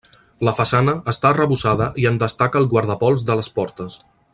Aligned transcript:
La 0.47 0.53
façana 0.59 0.95
està 1.13 1.29
arrebossada 1.31 1.91
i 2.05 2.09
en 2.13 2.19
destaca 2.27 2.63
el 2.65 2.69
guardapols 2.75 3.31
de 3.31 3.41
les 3.43 3.55
portes. 3.61 4.05